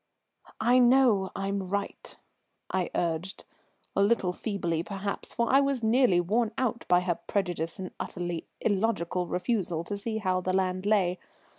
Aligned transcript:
"I 0.59 0.79
know 0.79 1.29
I'm 1.35 1.69
right," 1.69 2.17
I 2.71 2.89
urged, 2.95 3.43
a 3.95 4.01
little 4.01 4.33
feebly 4.33 4.81
perhaps, 4.81 5.31
for 5.31 5.53
I 5.53 5.59
was 5.59 5.83
nearly 5.83 6.19
worn 6.19 6.53
out 6.57 6.85
by 6.87 7.01
her 7.01 7.19
prejudice 7.27 7.77
and 7.77 7.91
utterly 7.99 8.47
illogical 8.61 9.27
refusal 9.27 9.83
to 9.83 9.97
see 9.99 10.17
how 10.17 10.41
the 10.41 10.53
land 10.53 10.87
lay. 10.87 11.19